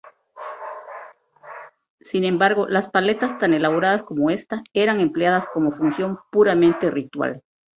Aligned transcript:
Sin 1.99 2.23
embargo, 2.23 2.65
las 2.67 2.89
paletas 2.89 3.37
tan 3.37 3.53
elaboradas 3.53 4.01
como 4.01 4.31
esta, 4.31 4.63
eran 4.73 4.99
empleadas 4.99 5.45
como 5.45 5.69
función 5.71 6.17
puramente 6.31 6.89
ritual. 6.89 7.43